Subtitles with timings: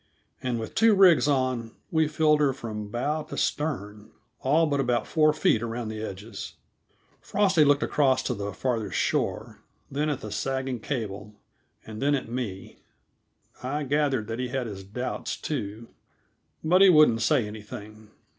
[0.41, 5.05] And with two rigs on, we filled her from bow to stern; all but about
[5.05, 6.55] four feet around the edges.
[7.21, 9.61] Frosty looked across to the farther shore,
[9.91, 11.35] then at the sagging cable,
[11.85, 12.79] and then at me.
[13.61, 15.89] I gathered that he had his doubts, too,
[16.63, 18.09] but he wouldn't say anything.